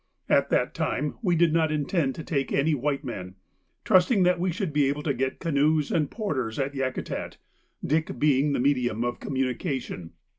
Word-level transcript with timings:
At 0.27 0.49
that 0.49 0.73
time 0.73 1.13
we 1.21 1.35
did 1.35 1.53
not 1.53 1.71
intend 1.71 2.15
to 2.15 2.23
take 2.23 2.51
any 2.51 2.73
white 2.73 3.03
men, 3.03 3.35
trusting 3.85 4.23
that 4.23 4.39
we 4.39 4.51
should 4.51 4.73
be 4.73 4.87
able 4.89 5.03
to 5.03 5.13
get 5.13 5.37
canoes 5.39 5.91
and 5.91 6.09
porters 6.09 6.57
at 6.57 6.73
Yakutat, 6.73 7.37
Dick 7.85 8.17
being 8.17 8.53
the 8.53 8.59
medium 8.59 9.03
of 9.03 9.19
communication. 9.19 10.13